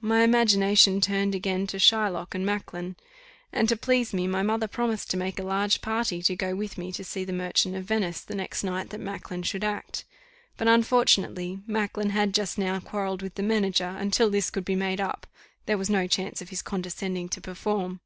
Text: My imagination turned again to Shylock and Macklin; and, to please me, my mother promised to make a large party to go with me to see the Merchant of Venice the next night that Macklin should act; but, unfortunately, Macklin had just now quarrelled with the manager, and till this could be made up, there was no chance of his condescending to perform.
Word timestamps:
My 0.00 0.22
imagination 0.22 1.00
turned 1.00 1.34
again 1.34 1.66
to 1.66 1.76
Shylock 1.80 2.32
and 2.32 2.46
Macklin; 2.46 2.94
and, 3.52 3.68
to 3.68 3.76
please 3.76 4.14
me, 4.14 4.28
my 4.28 4.40
mother 4.40 4.68
promised 4.68 5.10
to 5.10 5.16
make 5.16 5.36
a 5.40 5.42
large 5.42 5.80
party 5.80 6.22
to 6.22 6.36
go 6.36 6.54
with 6.54 6.78
me 6.78 6.92
to 6.92 7.02
see 7.02 7.24
the 7.24 7.32
Merchant 7.32 7.74
of 7.74 7.86
Venice 7.86 8.20
the 8.20 8.36
next 8.36 8.62
night 8.62 8.90
that 8.90 9.00
Macklin 9.00 9.42
should 9.42 9.64
act; 9.64 10.04
but, 10.56 10.68
unfortunately, 10.68 11.62
Macklin 11.66 12.10
had 12.10 12.32
just 12.34 12.56
now 12.56 12.78
quarrelled 12.78 13.20
with 13.20 13.34
the 13.34 13.42
manager, 13.42 13.96
and 13.98 14.12
till 14.12 14.30
this 14.30 14.48
could 14.48 14.64
be 14.64 14.76
made 14.76 15.00
up, 15.00 15.26
there 15.66 15.76
was 15.76 15.90
no 15.90 16.06
chance 16.06 16.40
of 16.40 16.50
his 16.50 16.62
condescending 16.62 17.28
to 17.28 17.40
perform. 17.40 17.98